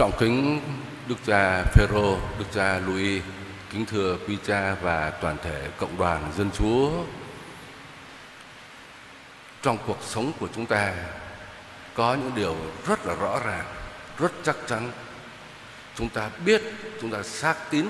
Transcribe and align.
Trọng 0.00 0.18
kính 0.18 0.60
Đức 1.06 1.16
cha 1.26 1.64
Phêrô, 1.64 2.18
Đức 2.38 2.44
cha 2.54 2.78
Louis, 2.78 3.22
kính 3.70 3.86
thưa 3.86 4.16
quý 4.28 4.38
cha 4.46 4.74
và 4.82 5.10
toàn 5.10 5.36
thể 5.42 5.68
cộng 5.76 5.98
đoàn 5.98 6.32
dân 6.36 6.50
Chúa. 6.50 6.90
Trong 9.62 9.78
cuộc 9.86 9.98
sống 10.02 10.32
của 10.40 10.48
chúng 10.54 10.66
ta 10.66 10.94
có 11.94 12.14
những 12.14 12.32
điều 12.34 12.56
rất 12.86 13.06
là 13.06 13.14
rõ 13.14 13.40
ràng, 13.44 13.64
rất 14.18 14.32
chắc 14.42 14.56
chắn. 14.66 14.90
Chúng 15.94 16.08
ta 16.08 16.30
biết, 16.44 16.62
chúng 17.00 17.10
ta 17.10 17.22
xác 17.22 17.70
tín, 17.70 17.86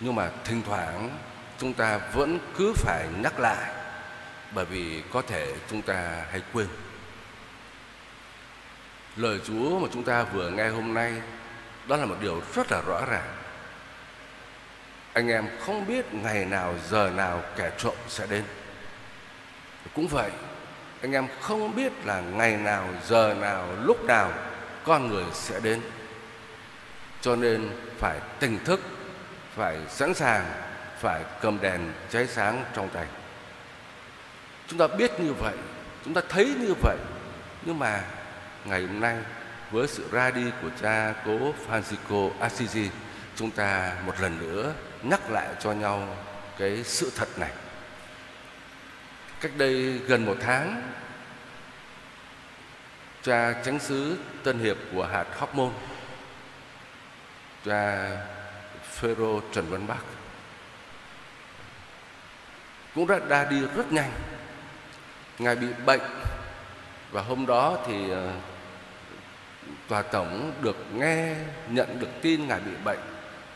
nhưng 0.00 0.14
mà 0.14 0.30
thỉnh 0.44 0.62
thoảng 0.66 1.18
chúng 1.58 1.74
ta 1.74 1.98
vẫn 2.12 2.38
cứ 2.56 2.72
phải 2.76 3.08
nhắc 3.18 3.40
lại 3.40 3.72
bởi 4.52 4.64
vì 4.64 5.02
có 5.12 5.22
thể 5.22 5.54
chúng 5.70 5.82
ta 5.82 6.24
hay 6.30 6.42
quên. 6.52 6.66
Lời 9.16 9.40
Chúa 9.44 9.78
mà 9.78 9.88
chúng 9.92 10.02
ta 10.02 10.22
vừa 10.22 10.50
nghe 10.50 10.68
hôm 10.68 10.94
nay 10.94 11.12
đó 11.88 11.96
là 11.96 12.06
một 12.06 12.16
điều 12.20 12.42
rất 12.54 12.72
là 12.72 12.82
rõ 12.86 13.04
ràng. 13.10 13.34
Anh 15.12 15.28
em 15.28 15.48
không 15.60 15.86
biết 15.86 16.14
ngày 16.14 16.44
nào 16.44 16.74
giờ 16.88 17.10
nào 17.16 17.42
kẻ 17.56 17.70
trộm 17.78 17.94
sẽ 18.08 18.26
đến. 18.26 18.44
Cũng 19.94 20.08
vậy, 20.08 20.30
anh 21.02 21.12
em 21.12 21.26
không 21.40 21.76
biết 21.76 21.92
là 22.04 22.20
ngày 22.20 22.56
nào 22.56 22.88
giờ 23.06 23.34
nào 23.40 23.68
lúc 23.82 24.04
nào 24.04 24.32
con 24.84 25.08
người 25.08 25.24
sẽ 25.32 25.60
đến. 25.60 25.80
Cho 27.20 27.36
nên 27.36 27.70
phải 27.98 28.20
tỉnh 28.40 28.58
thức, 28.64 28.80
phải 29.54 29.78
sẵn 29.88 30.14
sàng, 30.14 30.44
phải 31.00 31.22
cầm 31.40 31.60
đèn 31.60 31.92
cháy 32.10 32.26
sáng 32.26 32.64
trong 32.74 32.88
tay. 32.88 33.06
Chúng 34.68 34.78
ta 34.78 34.86
biết 34.86 35.20
như 35.20 35.32
vậy, 35.32 35.54
chúng 36.04 36.14
ta 36.14 36.20
thấy 36.28 36.54
như 36.58 36.74
vậy, 36.82 36.96
nhưng 37.62 37.78
mà 37.78 38.02
ngày 38.64 38.86
hôm 38.86 39.00
nay, 39.00 39.16
với 39.70 39.88
sự 39.88 40.08
ra 40.12 40.30
đi 40.30 40.44
của 40.62 40.70
cha 40.82 41.14
cố 41.24 41.54
Francisco 41.68 42.30
Assisi, 42.40 42.90
chúng 43.36 43.50
ta 43.50 43.92
một 44.06 44.20
lần 44.20 44.38
nữa 44.38 44.72
nhắc 45.02 45.30
lại 45.30 45.48
cho 45.60 45.72
nhau 45.72 46.16
cái 46.58 46.84
sự 46.84 47.12
thật 47.16 47.28
này. 47.38 47.50
Cách 49.40 49.52
đây 49.56 49.98
gần 49.98 50.26
một 50.26 50.36
tháng, 50.40 50.82
cha 53.22 53.52
chánh 53.64 53.78
xứ 53.78 54.16
Tân 54.42 54.58
Hiệp 54.58 54.76
của 54.92 55.06
hạt 55.06 55.26
Hóc 55.38 55.54
Môn 55.54 55.72
cha 57.64 58.10
Phêrô 58.90 59.40
Trần 59.52 59.66
Văn 59.70 59.86
Bắc 59.86 60.02
cũng 62.94 63.06
đã 63.06 63.18
ra 63.28 63.44
đi 63.44 63.60
rất 63.76 63.92
nhanh. 63.92 64.10
Ngài 65.38 65.56
bị 65.56 65.66
bệnh 65.86 66.00
và 67.10 67.22
hôm 67.22 67.46
đó 67.46 67.78
thì 67.86 68.10
ờ, 68.10 68.32
tòa 69.88 70.02
tổng 70.02 70.52
được 70.62 70.76
nghe, 70.94 71.34
nhận 71.68 71.98
được 72.00 72.08
tin 72.22 72.48
ngài 72.48 72.60
bị 72.60 72.72
bệnh, 72.84 72.98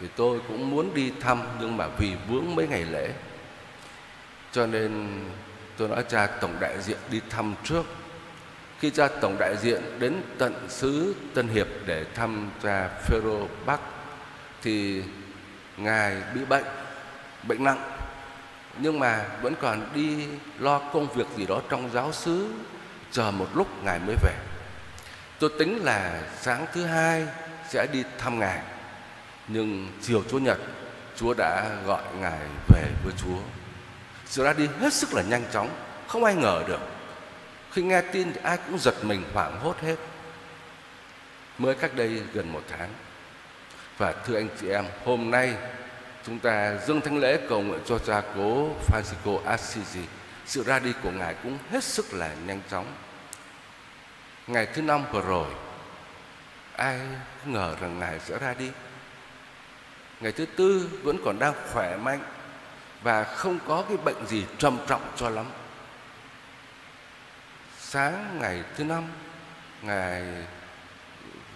thì 0.01 0.07
tôi 0.17 0.41
cũng 0.49 0.71
muốn 0.71 0.95
đi 0.95 1.13
thăm, 1.21 1.43
nhưng 1.61 1.77
mà 1.77 1.87
vì 1.99 2.13
vướng 2.29 2.55
mấy 2.55 2.69
ngày 2.69 2.85
lễ. 2.85 3.13
Cho 4.53 4.67
nên 4.67 5.21
tôi 5.77 5.89
nói, 5.89 6.05
cha, 6.09 6.27
tổng 6.27 6.57
đại 6.61 6.83
diện 6.83 6.99
đi 7.11 7.21
thăm 7.31 7.55
trước. 7.65 7.83
Khi 8.81 8.91
cha 8.91 9.09
tổng 9.21 9.37
đại 9.39 9.57
diện 9.57 9.83
đến 9.99 10.23
tận 10.39 10.67
xứ 10.69 11.15
Tân 11.35 11.49
Hiệp 11.49 11.67
để 11.87 12.05
thăm 12.15 12.51
cha 12.63 12.89
Phêrô 12.89 13.47
Bắc 13.67 13.81
thì 14.63 15.03
ngài 15.77 16.17
bị 16.35 16.45
bệnh 16.45 16.65
bệnh 17.43 17.65
nặng. 17.65 17.91
Nhưng 18.79 18.99
mà 18.99 19.25
vẫn 19.43 19.55
còn 19.61 19.89
đi 19.95 20.27
lo 20.59 20.79
công 20.79 21.09
việc 21.15 21.27
gì 21.37 21.47
đó 21.47 21.61
trong 21.71 21.91
giáo 21.93 22.13
xứ, 22.13 22.55
chờ 23.11 23.31
một 23.31 23.49
lúc 23.55 23.85
ngài 23.85 23.99
mới 23.99 24.17
về. 24.23 24.33
Tôi 25.39 25.51
tính 25.59 25.85
là 25.85 26.23
sáng 26.41 26.67
thứ 26.73 26.85
hai 26.85 27.27
sẽ 27.69 27.87
đi 27.93 28.05
thăm 28.19 28.39
Ngài. 28.39 28.61
Nhưng 29.49 29.93
chiều 30.03 30.23
Chúa 30.31 30.39
Nhật, 30.39 30.59
Chúa 31.17 31.35
đã 31.35 31.77
gọi 31.87 32.03
Ngài 32.21 32.41
về 32.69 32.85
với 33.05 33.13
Chúa. 33.19 33.39
Sự 34.27 34.45
ra 34.45 34.53
đi 34.53 34.69
hết 34.81 34.93
sức 34.93 35.15
là 35.15 35.23
nhanh 35.23 35.45
chóng, 35.53 35.71
không 36.07 36.25
ai 36.25 36.35
ngờ 36.35 36.65
được. 36.69 36.81
Khi 37.73 37.83
nghe 37.83 38.01
tin 38.01 38.33
thì 38.33 38.41
ai 38.43 38.57
cũng 38.57 38.79
giật 38.79 38.95
mình 39.05 39.25
hoảng 39.35 39.61
hốt 39.61 39.81
hết. 39.81 39.97
Mới 41.59 41.75
cách 41.75 41.97
đây 41.97 42.23
gần 42.33 42.53
một 42.53 42.63
tháng. 42.69 42.91
Và 43.99 44.15
thưa 44.27 44.37
anh 44.37 44.49
chị 44.61 44.69
em, 44.69 44.85
hôm 45.05 45.31
nay 45.31 45.55
chúng 46.27 46.39
ta 46.39 46.77
dâng 46.87 47.01
thánh 47.01 47.19
lễ 47.19 47.39
cầu 47.49 47.63
nguyện 47.63 47.81
cho 47.87 47.99
cha 47.99 48.23
cố 48.37 48.69
Francisco 48.87 49.45
Assisi. 49.45 50.01
Sự 50.47 50.65
ra 50.65 50.79
đi 50.79 50.93
của 51.03 51.11
Ngài 51.11 51.35
cũng 51.43 51.59
hết 51.71 51.85
sức 51.85 52.15
là 52.15 52.31
nhanh 52.47 52.61
chóng 52.71 52.87
ngày 54.49 54.67
thứ 54.67 54.83
năm 54.83 55.05
vừa 55.13 55.23
rồi, 55.23 55.47
ai 56.77 57.01
ngờ 57.45 57.77
rằng 57.81 57.99
ngài 57.99 58.21
sẽ 58.21 58.39
ra 58.39 58.55
đi. 58.59 58.71
Ngày 60.21 60.33
thứ 60.33 60.47
tư 60.47 60.91
vẫn 61.03 61.17
còn 61.25 61.39
đang 61.39 61.55
khỏe 61.73 61.97
mạnh 61.97 62.23
và 63.03 63.25
không 63.25 63.59
có 63.69 63.85
cái 63.89 63.97
bệnh 63.97 64.27
gì 64.27 64.45
trầm 64.59 64.79
trọng 64.87 65.13
cho 65.17 65.29
lắm. 65.29 65.47
Sáng 67.79 68.39
ngày 68.41 68.63
thứ 68.77 68.85
năm, 68.85 69.05
ngài 69.83 70.25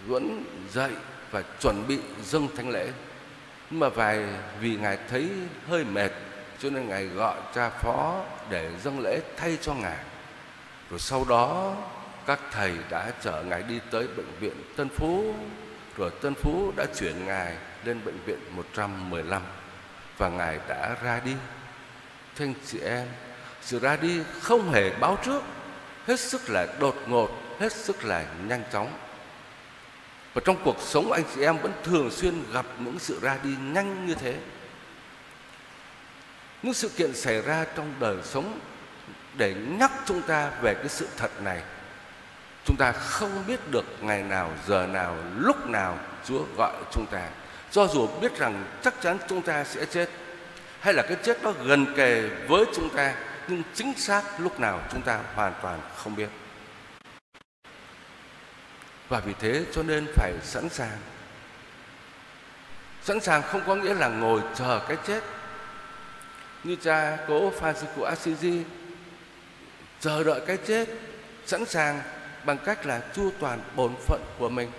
vẫn 0.05 0.43
dậy 0.71 0.91
và 1.31 1.43
chuẩn 1.59 1.87
bị 1.87 1.99
dâng 2.23 2.47
thánh 2.57 2.69
lễ. 2.69 2.89
Nhưng 3.69 3.79
mà 3.79 3.89
vài 3.89 4.25
vì 4.59 4.75
ngài 4.75 4.97
thấy 5.09 5.29
hơi 5.67 5.83
mệt, 5.83 6.11
cho 6.59 6.69
nên 6.69 6.89
ngài 6.89 7.05
gọi 7.05 7.37
cha 7.55 7.69
phó 7.69 8.25
để 8.49 8.71
dâng 8.83 8.99
lễ 8.99 9.19
thay 9.37 9.57
cho 9.61 9.73
ngài. 9.73 9.97
Rồi 10.89 10.99
sau 10.99 11.25
đó 11.29 11.75
các 12.27 12.39
thầy 12.51 12.73
đã 12.89 13.11
chở 13.21 13.43
ngài 13.43 13.63
đi 13.63 13.79
tới 13.91 14.07
bệnh 14.07 14.39
viện 14.39 14.53
Tân 14.75 14.89
Phú 14.89 15.35
rồi 15.97 16.11
Tân 16.21 16.33
Phú 16.35 16.73
đã 16.75 16.85
chuyển 16.99 17.25
ngài 17.25 17.57
lên 17.85 18.05
bệnh 18.05 18.17
viện 18.25 18.39
115 18.51 19.41
và 20.17 20.29
ngài 20.29 20.59
đã 20.67 20.95
ra 21.03 21.21
đi. 21.25 21.33
Thưa 22.35 22.45
anh 22.45 22.53
chị 22.65 22.79
em, 22.79 23.07
sự 23.61 23.79
ra 23.79 23.95
đi 23.95 24.21
không 24.41 24.71
hề 24.71 24.89
báo 24.89 25.17
trước, 25.25 25.43
hết 26.07 26.19
sức 26.19 26.49
là 26.49 26.67
đột 26.79 26.95
ngột, 27.07 27.29
hết 27.59 27.73
sức 27.73 28.03
là 28.03 28.25
nhanh 28.47 28.63
chóng. 28.71 28.93
Và 30.33 30.41
trong 30.45 30.57
cuộc 30.63 30.77
sống 30.79 31.11
anh 31.11 31.23
chị 31.35 31.41
em 31.41 31.57
vẫn 31.57 31.71
thường 31.83 32.11
xuyên 32.11 32.43
gặp 32.53 32.65
những 32.79 32.99
sự 32.99 33.19
ra 33.21 33.37
đi 33.43 33.55
nhanh 33.73 34.07
như 34.07 34.15
thế. 34.15 34.35
Những 36.63 36.73
sự 36.73 36.89
kiện 36.89 37.15
xảy 37.15 37.41
ra 37.41 37.65
trong 37.75 37.93
đời 37.99 38.17
sống 38.23 38.59
để 39.37 39.53
nhắc 39.53 39.91
chúng 40.05 40.21
ta 40.21 40.51
về 40.61 40.73
cái 40.73 40.89
sự 40.89 41.07
thật 41.17 41.41
này 41.41 41.61
Chúng 42.65 42.77
ta 42.77 42.91
không 42.91 43.43
biết 43.47 43.59
được 43.71 43.85
ngày 44.01 44.23
nào, 44.23 44.51
giờ 44.67 44.87
nào, 44.87 45.17
lúc 45.37 45.67
nào 45.67 45.99
Chúa 46.25 46.45
gọi 46.57 46.73
chúng 46.91 47.05
ta. 47.05 47.29
Do 47.71 47.87
dù 47.87 48.07
biết 48.21 48.37
rằng 48.37 48.65
chắc 48.83 48.93
chắn 49.01 49.17
chúng 49.29 49.41
ta 49.41 49.63
sẽ 49.63 49.85
chết 49.85 50.09
hay 50.79 50.93
là 50.93 51.03
cái 51.03 51.17
chết 51.23 51.43
đó 51.43 51.53
gần 51.63 51.85
kề 51.95 52.29
với 52.47 52.65
chúng 52.75 52.89
ta 52.89 53.15
nhưng 53.47 53.63
chính 53.73 53.93
xác 53.93 54.39
lúc 54.39 54.59
nào 54.59 54.81
chúng 54.91 55.01
ta 55.01 55.19
hoàn 55.35 55.53
toàn 55.61 55.79
không 55.95 56.15
biết. 56.15 56.29
Và 59.09 59.19
vì 59.19 59.33
thế 59.39 59.65
cho 59.73 59.83
nên 59.83 60.05
phải 60.15 60.33
sẵn 60.43 60.69
sàng. 60.69 60.97
Sẵn 63.03 63.19
sàng 63.19 63.41
không 63.41 63.61
có 63.67 63.75
nghĩa 63.75 63.93
là 63.93 64.07
ngồi 64.07 64.41
chờ 64.55 64.81
cái 64.87 64.97
chết. 65.07 65.23
Như 66.63 66.75
cha 66.75 67.17
cố 67.27 67.51
Francisco 67.61 68.03
Assisi 68.03 68.63
chờ 69.99 70.23
đợi 70.23 70.41
cái 70.47 70.57
chết, 70.67 70.89
sẵn 71.45 71.65
sàng 71.65 72.01
bằng 72.45 72.57
cách 72.65 72.85
là 72.85 73.01
chu 73.15 73.31
toàn 73.39 73.59
bổn 73.75 73.95
phận 74.07 74.21
của 74.39 74.49
mình. 74.49 74.69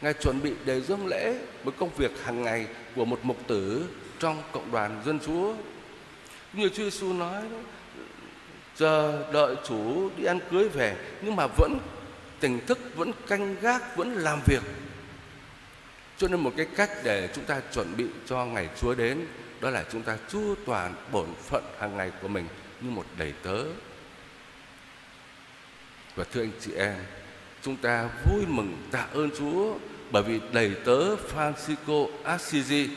Ngài 0.00 0.14
chuẩn 0.14 0.42
bị 0.42 0.52
để 0.64 0.80
dâng 0.80 1.06
lễ 1.06 1.38
với 1.64 1.74
công 1.78 1.90
việc 1.96 2.10
hàng 2.24 2.42
ngày 2.42 2.66
của 2.96 3.04
một 3.04 3.20
mục 3.22 3.36
tử 3.46 3.86
trong 4.18 4.42
cộng 4.52 4.72
đoàn 4.72 5.02
dân 5.06 5.18
Chúa. 5.26 5.54
Như 6.52 6.68
Chúa 6.68 6.84
Giêsu 6.84 7.12
nói 7.12 7.42
chờ 8.76 9.24
đợi 9.32 9.56
chủ 9.68 10.10
đi 10.16 10.24
ăn 10.24 10.38
cưới 10.50 10.68
về 10.68 10.96
nhưng 11.22 11.36
mà 11.36 11.46
vẫn 11.46 11.78
tỉnh 12.40 12.66
thức, 12.66 12.78
vẫn 12.96 13.12
canh 13.26 13.56
gác, 13.60 13.96
vẫn 13.96 14.14
làm 14.14 14.40
việc. 14.46 14.62
Cho 16.18 16.28
nên 16.28 16.40
một 16.40 16.52
cái 16.56 16.66
cách 16.76 16.90
để 17.04 17.28
chúng 17.34 17.44
ta 17.44 17.60
chuẩn 17.72 17.96
bị 17.96 18.06
cho 18.26 18.44
ngày 18.44 18.68
Chúa 18.80 18.94
đến 18.94 19.26
đó 19.60 19.70
là 19.70 19.84
chúng 19.92 20.02
ta 20.02 20.16
chu 20.28 20.54
toàn 20.66 20.94
bổn 21.12 21.26
phận 21.34 21.64
hàng 21.78 21.96
ngày 21.96 22.10
của 22.22 22.28
mình 22.28 22.46
như 22.80 22.90
một 22.90 23.04
đầy 23.18 23.32
tớ 23.42 23.62
và 26.16 26.24
thưa 26.32 26.42
anh 26.42 26.52
chị 26.60 26.72
em, 26.76 26.94
chúng 27.62 27.76
ta 27.76 28.08
vui 28.24 28.46
mừng 28.46 28.76
tạ 28.90 29.06
ơn 29.12 29.30
Chúa 29.38 29.74
bởi 30.10 30.22
vì 30.22 30.40
đầy 30.52 30.74
tớ 30.84 31.16
Francisco 31.16 32.08
Assisi 32.24 32.88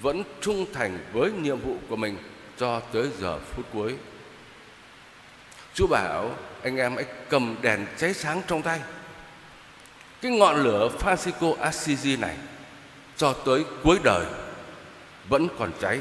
vẫn 0.00 0.22
trung 0.40 0.66
thành 0.72 0.98
với 1.12 1.32
nhiệm 1.32 1.60
vụ 1.60 1.76
của 1.88 1.96
mình 1.96 2.16
cho 2.56 2.80
tới 2.80 3.10
giờ 3.20 3.38
phút 3.38 3.66
cuối. 3.72 3.96
Chúa 5.74 5.86
bảo 5.86 6.34
anh 6.62 6.76
em 6.76 6.96
hãy 6.96 7.04
cầm 7.28 7.56
đèn 7.62 7.86
cháy 7.96 8.14
sáng 8.14 8.42
trong 8.46 8.62
tay. 8.62 8.80
Cái 10.20 10.32
ngọn 10.32 10.64
lửa 10.64 10.90
Francisco 11.00 11.56
Assisi 11.60 12.16
này 12.16 12.36
cho 13.16 13.32
tới 13.32 13.64
cuối 13.82 13.98
đời 14.04 14.26
vẫn 15.28 15.48
còn 15.58 15.70
cháy. 15.80 16.00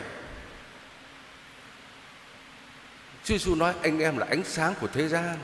Chúa 3.23 3.37
Giêsu 3.37 3.55
nói 3.55 3.73
anh 3.81 3.99
em 3.99 4.17
là 4.17 4.25
ánh 4.29 4.43
sáng 4.43 4.73
của 4.81 4.87
thế 4.87 5.07
gian 5.07 5.37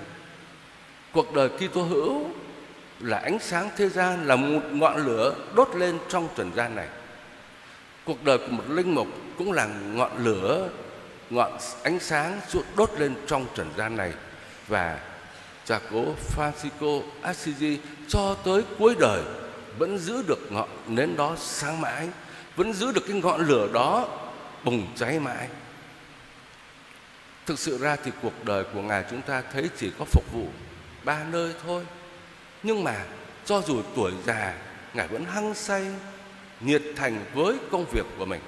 cuộc 1.13 1.33
đời 1.33 1.49
Kitô 1.49 1.81
hữu 1.81 2.25
là 2.99 3.17
ánh 3.17 3.39
sáng 3.39 3.69
thế 3.77 3.89
gian, 3.89 4.27
là 4.27 4.35
một 4.35 4.61
ngọn 4.71 5.05
lửa 5.05 5.35
đốt 5.55 5.75
lên 5.75 5.99
trong 6.09 6.27
trần 6.35 6.51
gian 6.55 6.75
này. 6.75 6.87
Cuộc 8.05 8.23
đời 8.23 8.37
của 8.37 8.51
một 8.51 8.63
linh 8.69 8.95
mục 8.95 9.07
cũng 9.37 9.51
là 9.51 9.65
ngọn 9.93 10.11
lửa, 10.25 10.69
ngọn 11.29 11.57
ánh 11.83 11.99
sáng 11.99 12.41
đốt 12.75 12.91
lên 12.97 13.15
trong 13.27 13.45
trần 13.55 13.69
gian 13.77 13.97
này. 13.97 14.13
Và 14.67 14.99
cha 15.65 15.79
cố 15.91 16.05
Francisco 16.35 17.01
Assisi 17.21 17.79
cho 18.07 18.35
tới 18.45 18.63
cuối 18.79 18.95
đời 18.99 19.21
vẫn 19.77 19.97
giữ 19.97 20.23
được 20.27 20.51
ngọn 20.51 20.69
nến 20.87 21.15
đó 21.15 21.35
sáng 21.37 21.81
mãi, 21.81 22.09
vẫn 22.55 22.73
giữ 22.73 22.91
được 22.91 23.03
cái 23.07 23.21
ngọn 23.21 23.47
lửa 23.47 23.67
đó 23.73 24.07
bùng 24.63 24.87
cháy 24.95 25.19
mãi. 25.19 25.47
Thực 27.45 27.59
sự 27.59 27.77
ra 27.77 27.95
thì 28.03 28.11
cuộc 28.21 28.45
đời 28.45 28.63
của 28.73 28.81
ngài 28.81 29.03
chúng 29.09 29.21
ta 29.21 29.43
thấy 29.53 29.69
chỉ 29.77 29.91
có 29.99 30.05
phục 30.05 30.23
vụ 30.33 30.47
ba 31.03 31.23
nơi 31.31 31.53
thôi. 31.63 31.85
Nhưng 32.63 32.83
mà 32.83 33.05
cho 33.45 33.61
dù 33.61 33.81
tuổi 33.95 34.11
già, 34.25 34.53
ngài 34.93 35.07
vẫn 35.07 35.25
hăng 35.25 35.55
say, 35.55 35.87
nhiệt 36.59 36.81
thành 36.95 37.25
với 37.33 37.57
công 37.71 37.85
việc 37.91 38.05
của 38.17 38.25
mình. 38.25 38.41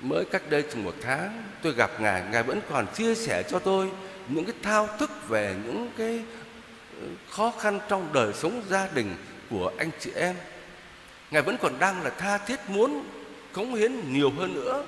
Mới 0.00 0.24
cách 0.24 0.42
đây 0.50 0.64
chừng 0.72 0.84
một 0.84 0.94
tháng, 1.02 1.42
tôi 1.62 1.72
gặp 1.72 1.90
ngài 2.00 2.22
ngài 2.32 2.42
vẫn 2.42 2.60
còn 2.70 2.86
chia 2.94 3.14
sẻ 3.14 3.42
cho 3.42 3.58
tôi 3.58 3.90
những 4.28 4.44
cái 4.44 4.54
thao 4.62 4.88
thức 4.98 5.28
về 5.28 5.56
những 5.64 5.90
cái 5.98 6.22
ờ, 7.00 7.06
khó 7.30 7.52
khăn 7.58 7.80
trong 7.88 8.12
đời 8.12 8.32
sống 8.34 8.62
gia 8.68 8.88
đình 8.94 9.16
của 9.50 9.72
anh 9.78 9.90
chị 10.00 10.10
em. 10.14 10.36
Ngài 11.30 11.42
vẫn 11.42 11.56
còn 11.60 11.78
đang 11.78 12.02
là 12.02 12.10
tha 12.10 12.38
thiết 12.38 12.60
muốn 12.68 13.04
cống 13.52 13.74
hiến 13.74 14.12
nhiều 14.12 14.30
hơn 14.30 14.54
nữa 14.54 14.84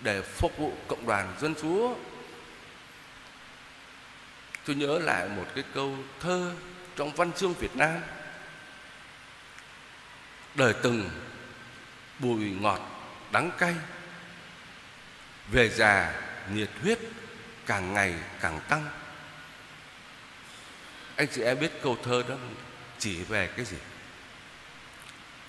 để 0.00 0.22
phục 0.22 0.58
vụ 0.58 0.72
cộng 0.88 1.06
đoàn 1.06 1.34
dân 1.40 1.54
chúa 1.62 1.94
tôi 4.70 4.76
nhớ 4.76 4.98
lại 4.98 5.28
một 5.28 5.46
cái 5.54 5.64
câu 5.74 5.96
thơ 6.20 6.52
trong 6.96 7.12
văn 7.12 7.32
chương 7.32 7.54
việt 7.54 7.76
nam. 7.76 8.00
Đời 10.54 10.74
từng 10.82 11.10
bùi 12.18 12.50
ngọt 12.60 12.80
đắng 13.32 13.50
cay, 13.58 13.74
về 15.52 15.68
già 15.68 16.14
nhiệt 16.52 16.68
huyết 16.82 16.98
càng 17.66 17.94
ngày 17.94 18.14
càng 18.40 18.60
tăng. 18.68 18.86
Anh 21.16 21.28
chị 21.32 21.42
em 21.42 21.60
biết 21.60 21.72
câu 21.82 21.98
thơ 22.02 22.22
đó 22.28 22.34
chỉ 22.98 23.22
về 23.22 23.50
cái 23.56 23.64
gì? 23.64 23.78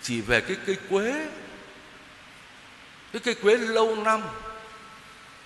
Chỉ 0.02 0.22
về 0.22 0.42
cái 0.42 0.58
cây 0.66 0.78
quế. 0.90 1.28
Cái 3.14 3.22
cây 3.26 3.36
quế 3.36 3.58
lâu 3.58 3.96
năm 3.96 4.22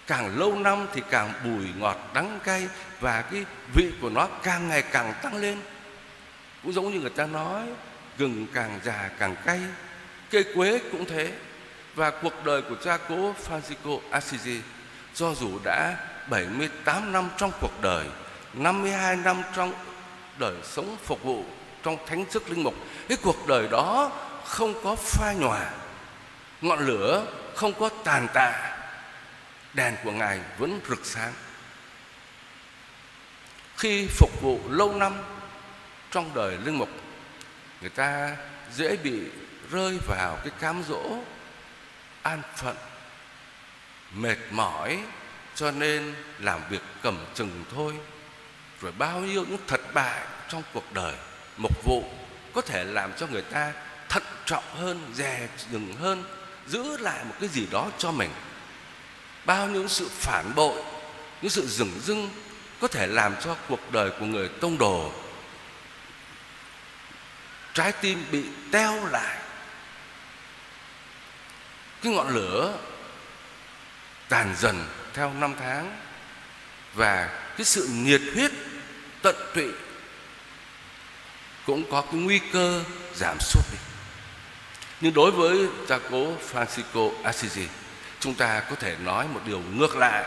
càng 0.07 0.39
lâu 0.39 0.59
năm 0.59 0.87
thì 0.93 1.01
càng 1.09 1.33
bùi 1.43 1.65
ngọt 1.77 1.97
đắng 2.13 2.39
cay 2.43 2.67
và 2.99 3.21
cái 3.21 3.45
vị 3.73 3.91
của 4.01 4.09
nó 4.09 4.27
càng 4.43 4.67
ngày 4.67 4.81
càng 4.81 5.13
tăng 5.21 5.37
lên. 5.37 5.57
Cũng 6.63 6.73
giống 6.73 6.91
như 6.91 6.99
người 6.99 7.09
ta 7.09 7.25
nói, 7.25 7.61
gừng 8.17 8.47
càng 8.53 8.79
già 8.83 9.09
càng 9.19 9.35
cay, 9.45 9.59
cây 10.31 10.45
quế 10.55 10.79
cũng 10.91 11.05
thế. 11.05 11.31
Và 11.95 12.11
cuộc 12.11 12.45
đời 12.45 12.61
của 12.61 12.75
cha 12.83 12.97
cố 13.09 13.33
Francisco 13.47 13.99
Assisi 14.11 14.61
do 15.15 15.33
dù 15.33 15.59
đã 15.63 15.97
78 16.29 17.11
năm 17.11 17.29
trong 17.37 17.51
cuộc 17.61 17.81
đời 17.81 18.05
52 18.53 19.15
năm 19.15 19.41
trong 19.55 19.73
đời 20.37 20.55
sống 20.63 20.97
phục 21.03 21.23
vụ, 21.23 21.45
trong 21.83 21.97
thánh 22.05 22.25
chức 22.25 22.49
linh 22.49 22.63
mục, 22.63 22.73
cái 23.09 23.17
cuộc 23.23 23.47
đời 23.47 23.67
đó 23.67 24.11
không 24.45 24.73
có 24.83 24.95
phai 24.95 25.35
nhòa, 25.35 25.69
ngọn 26.61 26.79
lửa 26.79 27.25
không 27.55 27.73
có 27.73 27.89
tàn 28.03 28.27
tạ 28.33 28.75
đèn 29.75 29.95
của 30.04 30.12
ngài 30.12 30.39
vẫn 30.57 30.80
rực 30.89 31.06
sáng. 31.06 31.33
Khi 33.77 34.07
phục 34.07 34.42
vụ 34.42 34.60
lâu 34.69 34.94
năm 34.95 35.13
trong 36.12 36.31
đời 36.36 36.57
linh 36.57 36.77
mục, 36.77 36.89
người 37.81 37.89
ta 37.89 38.36
dễ 38.74 38.98
bị 38.98 39.22
rơi 39.72 40.00
vào 40.07 40.38
cái 40.44 40.51
cám 40.60 40.83
dỗ 40.88 41.18
an 42.22 42.42
phận, 42.56 42.75
mệt 44.12 44.38
mỏi 44.51 45.00
cho 45.56 45.72
nên 45.72 46.16
làm 46.39 46.62
việc 46.69 46.81
cầm 47.01 47.25
chừng 47.33 47.63
thôi. 47.75 47.94
Rồi 48.81 48.92
bao 48.92 49.19
nhiêu 49.19 49.45
những 49.50 49.60
thất 49.68 49.94
bại 49.94 50.22
trong 50.50 50.63
cuộc 50.74 50.94
đời, 50.94 51.16
mục 51.57 51.83
vụ 51.83 52.04
có 52.54 52.62
thể 52.62 52.83
làm 52.83 53.13
cho 53.18 53.27
người 53.27 53.42
ta 53.42 53.74
thận 54.10 54.24
trọng 54.45 54.63
hơn, 54.75 55.12
dè 55.13 55.48
dừng 55.72 55.94
hơn, 55.94 56.24
giữ 56.68 56.98
lại 56.98 57.24
một 57.25 57.36
cái 57.39 57.50
gì 57.50 57.68
đó 57.72 57.92
cho 57.98 58.12
mình 58.12 58.30
bao 59.45 59.68
nhiêu 59.68 59.88
sự 59.88 60.09
phản 60.09 60.56
bội, 60.56 60.83
những 61.42 61.51
sự 61.51 61.68
dừng 61.68 62.00
dưng 62.03 62.30
có 62.81 62.88
thể 62.88 63.07
làm 63.07 63.36
cho 63.44 63.56
cuộc 63.69 63.92
đời 63.92 64.12
của 64.19 64.25
người 64.25 64.50
tông 64.50 64.77
đồ 64.77 65.12
trái 67.74 67.92
tim 67.92 68.25
bị 68.31 68.44
teo 68.71 69.06
lại. 69.06 69.38
Cái 72.01 72.13
ngọn 72.13 72.30
lửa 72.30 72.77
tàn 74.30 74.56
dần 74.57 74.86
theo 75.13 75.33
năm 75.33 75.56
tháng 75.59 75.98
và 76.94 77.30
cái 77.57 77.65
sự 77.65 77.88
nhiệt 77.91 78.21
huyết 78.33 78.51
tận 79.21 79.36
tụy 79.53 79.68
cũng 81.65 81.91
có 81.91 82.01
cái 82.01 82.13
nguy 82.13 82.39
cơ 82.53 82.83
giảm 83.15 83.38
sút 83.39 83.63
đi. 83.71 83.77
Nhưng 85.01 85.13
đối 85.13 85.31
với 85.31 85.68
cha 85.89 86.00
cố 86.12 86.33
Francisco 86.51 87.24
Assisi 87.24 87.68
chúng 88.25 88.33
ta 88.33 88.60
có 88.69 88.75
thể 88.75 88.95
nói 89.04 89.27
một 89.33 89.39
điều 89.45 89.62
ngược 89.75 89.95
lại. 89.95 90.24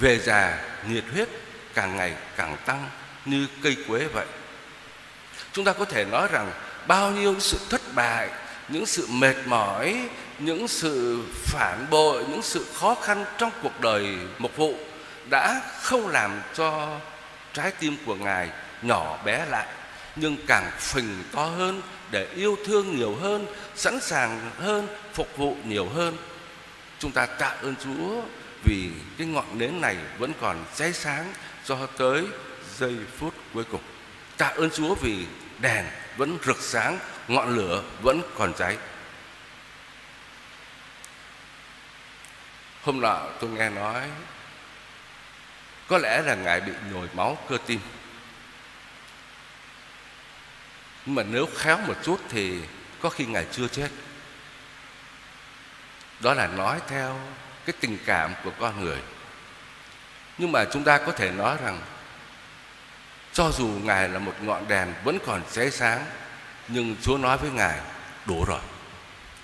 Về 0.00 0.18
già, 0.18 0.58
nhiệt 0.88 1.04
huyết 1.12 1.28
càng 1.74 1.96
ngày 1.96 2.14
càng 2.36 2.56
tăng 2.66 2.90
như 3.24 3.46
cây 3.62 3.76
quế 3.88 4.04
vậy. 4.04 4.26
Chúng 5.52 5.64
ta 5.64 5.72
có 5.72 5.84
thể 5.84 6.04
nói 6.04 6.28
rằng 6.32 6.52
bao 6.86 7.10
nhiêu 7.10 7.34
sự 7.40 7.58
thất 7.70 7.80
bại, 7.94 8.28
những 8.68 8.86
sự 8.86 9.06
mệt 9.10 9.34
mỏi, 9.46 10.08
những 10.38 10.68
sự 10.68 11.22
phản 11.46 11.86
bội, 11.90 12.24
những 12.28 12.42
sự 12.42 12.66
khó 12.74 12.94
khăn 12.94 13.24
trong 13.38 13.50
cuộc 13.62 13.80
đời 13.80 14.16
mục 14.38 14.56
vụ 14.56 14.74
đã 15.30 15.60
không 15.80 16.08
làm 16.08 16.40
cho 16.54 16.98
trái 17.52 17.70
tim 17.70 17.96
của 18.06 18.14
ngài 18.14 18.48
nhỏ 18.82 19.18
bé 19.24 19.46
lại, 19.50 19.66
nhưng 20.16 20.36
càng 20.46 20.70
phình 20.78 21.24
to 21.32 21.44
hơn 21.44 21.82
để 22.10 22.28
yêu 22.34 22.56
thương 22.66 22.96
nhiều 22.96 23.16
hơn, 23.22 23.46
sẵn 23.76 24.00
sàng 24.00 24.50
hơn, 24.58 24.88
phục 25.14 25.36
vụ 25.36 25.56
nhiều 25.64 25.88
hơn 25.94 26.16
chúng 27.02 27.12
ta 27.12 27.26
tạ 27.26 27.46
ơn 27.46 27.74
chúa 27.84 28.22
vì 28.64 28.90
cái 29.18 29.26
ngọn 29.26 29.58
nến 29.58 29.80
này 29.80 29.96
vẫn 30.18 30.32
còn 30.40 30.64
cháy 30.74 30.92
sáng 30.92 31.32
cho 31.64 31.86
tới 31.98 32.26
giây 32.76 32.96
phút 33.18 33.34
cuối 33.54 33.64
cùng. 33.64 33.80
Tạ 34.36 34.46
ơn 34.46 34.70
chúa 34.70 34.94
vì 34.94 35.26
đèn 35.58 35.86
vẫn 36.16 36.38
rực 36.46 36.60
sáng, 36.60 36.98
ngọn 37.28 37.56
lửa 37.56 37.82
vẫn 38.02 38.22
còn 38.38 38.52
cháy. 38.58 38.76
Hôm 42.82 43.00
nọ 43.00 43.28
tôi 43.40 43.50
nghe 43.50 43.70
nói, 43.70 44.08
có 45.88 45.98
lẽ 45.98 46.22
là 46.22 46.34
ngài 46.34 46.60
bị 46.60 46.72
nhồi 46.92 47.08
máu 47.14 47.38
cơ 47.48 47.58
tim. 47.66 47.80
Nhưng 51.06 51.14
mà 51.14 51.22
nếu 51.22 51.46
khéo 51.56 51.78
một 51.86 51.96
chút 52.02 52.20
thì 52.28 52.60
có 53.00 53.08
khi 53.08 53.24
ngài 53.24 53.46
chưa 53.52 53.68
chết 53.68 53.88
đó 56.22 56.34
là 56.34 56.46
nói 56.46 56.80
theo 56.88 57.20
cái 57.66 57.74
tình 57.80 57.98
cảm 58.06 58.34
của 58.44 58.50
con 58.60 58.84
người. 58.84 58.98
Nhưng 60.38 60.52
mà 60.52 60.64
chúng 60.72 60.84
ta 60.84 60.98
có 60.98 61.12
thể 61.12 61.30
nói 61.30 61.56
rằng, 61.64 61.80
cho 63.32 63.50
dù 63.50 63.66
ngài 63.66 64.08
là 64.08 64.18
một 64.18 64.34
ngọn 64.40 64.68
đèn 64.68 64.94
vẫn 65.04 65.18
còn 65.26 65.42
cháy 65.52 65.70
sáng, 65.70 66.04
nhưng 66.68 66.96
chúa 67.02 67.18
nói 67.18 67.38
với 67.38 67.50
ngài, 67.50 67.80
đủ 68.26 68.44
rồi, 68.48 68.60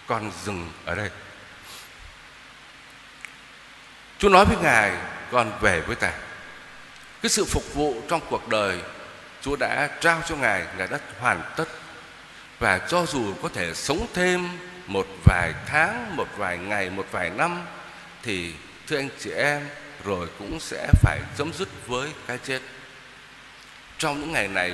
con 0.07 0.31
dừng 0.45 0.73
ở 0.85 0.95
đây. 0.95 1.11
Chúa 4.19 4.29
nói 4.29 4.45
với 4.45 4.57
ngài, 4.57 4.93
con 5.31 5.53
về 5.61 5.81
với 5.81 5.97
ta 5.97 6.13
cái 7.23 7.31
sự 7.31 7.45
phục 7.45 7.75
vụ 7.75 8.03
trong 8.09 8.21
cuộc 8.31 8.49
đời 8.49 8.81
chúa 9.41 9.57
đã 9.57 9.89
trao 10.01 10.23
cho 10.29 10.37
ngài 10.37 10.67
ngài 10.79 10.89
đã 10.89 10.99
hoàn 11.21 11.43
tất. 11.57 11.69
Và 12.59 12.79
cho 12.79 13.07
dù 13.07 13.35
có 13.43 13.49
thể 13.55 13.75
sống 13.75 14.07
thêm 14.15 14.49
một 14.89 15.07
vài 15.25 15.55
tháng, 15.67 16.17
một 16.17 16.29
vài 16.37 16.59
ngày, 16.59 16.91
một 16.91 17.07
vài 17.11 17.31
năm 17.31 17.67
thì, 18.23 18.55
thưa 18.87 18.97
anh 18.97 19.09
chị 19.19 19.31
em, 19.31 19.69
rồi 20.05 20.29
cũng 20.39 20.61
sẽ 20.61 20.89
phải 21.03 21.21
chấm 21.37 21.53
dứt 21.53 21.69
với 21.87 22.09
cái 22.27 22.39
chết. 22.45 22.61
Trong 23.99 24.21
những 24.21 24.33
ngày 24.33 24.49
này, 24.49 24.73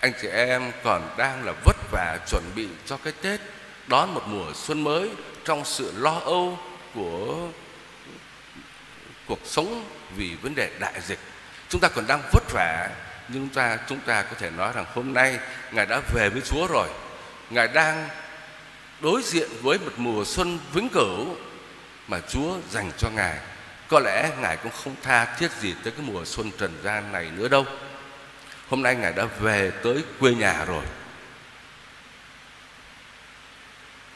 anh 0.00 0.12
chị 0.22 0.28
em 0.28 0.72
còn 0.84 1.14
đang 1.18 1.44
là 1.44 1.52
vất 1.64 1.76
vả 1.90 2.18
chuẩn 2.30 2.42
bị 2.54 2.68
cho 2.86 2.96
cái 2.96 3.12
Tết, 3.22 3.40
đón 3.86 4.14
một 4.14 4.22
mùa 4.26 4.52
xuân 4.54 4.84
mới 4.84 5.10
trong 5.44 5.64
sự 5.64 5.92
lo 5.96 6.20
âu 6.24 6.58
của 6.94 7.48
cuộc 9.26 9.40
sống 9.44 9.84
vì 10.16 10.34
vấn 10.42 10.54
đề 10.54 10.70
đại 10.78 11.00
dịch. 11.06 11.18
Chúng 11.68 11.80
ta 11.80 11.88
còn 11.88 12.06
đang 12.06 12.22
vất 12.32 12.42
vả, 12.52 12.88
nhưng 13.28 13.48
chúng 13.48 13.54
ta 13.54 13.78
chúng 13.88 14.00
ta 14.00 14.22
có 14.22 14.36
thể 14.38 14.50
nói 14.50 14.72
rằng 14.74 14.84
hôm 14.94 15.14
nay 15.14 15.38
ngài 15.72 15.86
đã 15.86 16.00
về 16.14 16.28
với 16.28 16.42
Chúa 16.42 16.66
rồi. 16.66 16.88
Ngài 17.50 17.68
đang 17.68 18.08
đối 19.00 19.22
diện 19.22 19.48
với 19.62 19.78
một 19.78 19.92
mùa 19.96 20.24
xuân 20.24 20.58
vĩnh 20.72 20.88
cửu 20.88 21.36
mà 22.08 22.20
Chúa 22.28 22.56
dành 22.70 22.90
cho 22.98 23.10
ngài 23.10 23.38
có 23.88 24.00
lẽ 24.00 24.30
ngài 24.40 24.56
cũng 24.56 24.72
không 24.84 24.94
tha 25.02 25.24
thiết 25.24 25.52
gì 25.52 25.74
tới 25.84 25.92
cái 25.92 26.06
mùa 26.06 26.24
xuân 26.24 26.50
trần 26.58 26.80
gian 26.82 27.12
này 27.12 27.30
nữa 27.30 27.48
đâu 27.48 27.66
Hôm 28.68 28.82
nay 28.82 28.94
Ngài 28.94 29.12
đã 29.12 29.24
về 29.24 29.72
tới 29.82 30.04
quê 30.20 30.34
nhà 30.34 30.64
rồi. 30.64 30.84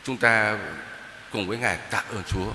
Chúng 0.05 0.17
ta 0.17 0.59
cùng 1.33 1.49
với 1.49 1.59
Ngài 1.59 1.77
tạ 1.77 2.05
ơn 2.09 2.23
Chúa. 2.29 2.53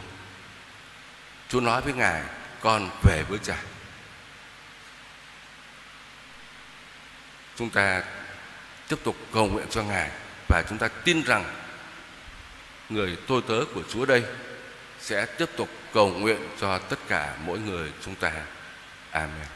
Chúa 1.50 1.60
nói 1.60 1.82
với 1.82 1.94
Ngài, 1.94 2.22
con 2.60 2.89
về 3.03 3.24
với 3.29 3.39
cha. 3.44 3.58
Chúng 7.55 7.70
ta 7.70 8.03
tiếp 8.88 8.98
tục 9.03 9.15
cầu 9.34 9.48
nguyện 9.48 9.67
cho 9.70 9.84
Ngài 9.84 10.10
và 10.48 10.63
chúng 10.70 10.77
ta 10.77 10.88
tin 10.88 11.24
rằng 11.24 11.44
người 12.89 13.18
tôi 13.27 13.42
tớ 13.48 13.63
của 13.74 13.82
Chúa 13.89 14.06
đây 14.06 14.24
sẽ 15.00 15.25
tiếp 15.25 15.50
tục 15.58 15.70
cầu 15.94 16.10
nguyện 16.10 16.39
cho 16.62 16.77
tất 16.77 17.00
cả 17.08 17.36
mỗi 17.46 17.60
người 17.60 17.92
chúng 18.01 18.15
ta. 18.15 18.32
Amen. 19.12 19.48